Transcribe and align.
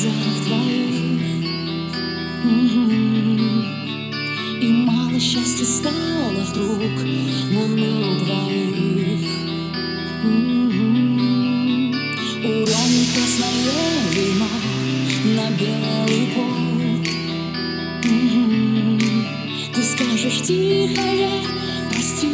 уже 0.00 0.08
вдвоих 0.08 0.96
И 4.62 4.72
мало 4.72 5.20
счастья 5.20 5.64
стало 5.64 6.40
вдруг 6.50 6.92
нам 7.50 7.76
на 7.76 8.14
двоих. 8.18 9.28
Уроним 12.42 13.06
красное 13.14 14.02
вино 14.14 14.52
на 15.36 15.46
белый 15.58 16.24
пол. 16.34 16.56
Ты 19.74 19.80
скажешь 19.82 20.40
тихое 20.42 21.30
прости, 21.90 22.32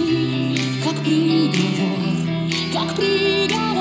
как 0.84 0.96
приговор, 1.02 2.02
как 2.72 2.94
приговор 2.94 3.75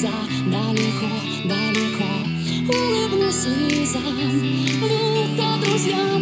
улыбнуться 0.00 0.10
далеко, 0.46 1.10
далеко, 1.44 2.08
улыбнусь 2.68 3.34
слезам, 3.34 4.02
будто 4.80 5.58
друзьям. 5.62 6.19